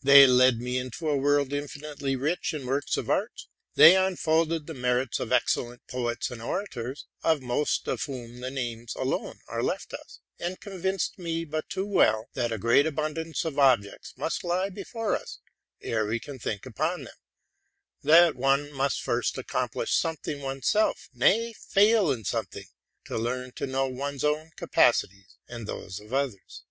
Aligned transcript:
They 0.00 0.28
led 0.28 0.58
me 0.60 0.78
into 0.78 1.08
a 1.08 1.16
world 1.16 1.52
infinitely 1.52 2.14
rich 2.14 2.54
in 2.54 2.66
works 2.66 2.96
of 2.96 3.10
art: 3.10 3.46
they 3.74 3.96
unfolded 3.96 4.68
the 4.68 4.74
merits 4.74 5.18
of 5.18 5.32
excellent 5.32 5.84
poets 5.88 6.30
and 6.30 6.40
orators, 6.40 7.06
of 7.24 7.42
most 7.42 7.88
of 7.88 8.04
whom 8.04 8.38
the 8.38 8.50
names 8.52 8.94
alone 8.94 9.40
are 9.48 9.64
left 9.64 9.92
us, 9.92 10.20
and 10.38 10.60
convinced 10.60 11.18
me 11.18 11.44
but 11.44 11.68
too 11.68 11.84
well 11.84 12.28
that 12.34 12.52
a 12.52 12.58
great 12.58 12.86
abundance 12.86 13.44
of 13.44 13.58
objects 13.58 14.16
must 14.16 14.44
lie 14.44 14.68
before 14.70 15.16
us 15.16 15.40
ere 15.82 16.06
we 16.06 16.20
can 16.20 16.38
think 16.38 16.64
upon 16.64 17.02
them; 17.02 17.16
that 18.04 18.36
one 18.36 18.68
128 18.70 18.70
TRUTH 18.70 18.70
AND 18.70 18.70
FICTION 18.70 18.76
must 18.76 19.02
first 19.02 19.36
accomplish 19.36 19.92
something 19.92 20.42
one's 20.42 20.68
self, 20.68 21.08
nay, 21.12 21.52
fail 21.52 22.12
in 22.12 22.22
some 22.24 22.46
thing, 22.46 22.68
to 23.06 23.18
learn 23.18 23.50
to 23.50 23.66
know 23.66 23.88
one's 23.88 24.22
own 24.22 24.52
capacities, 24.56 25.38
and 25.48 25.66
those 25.66 25.98
of 25.98 26.12
others. 26.14 26.62